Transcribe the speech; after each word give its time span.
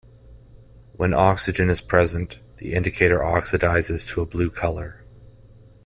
When 0.97 1.13
oxygen 1.13 1.69
is 1.69 1.79
present, 1.79 2.39
the 2.57 2.73
indicator 2.73 3.19
oxidizes 3.19 4.11
to 4.15 4.21
a 4.21 4.25
blue 4.25 4.49
colour. 4.49 5.03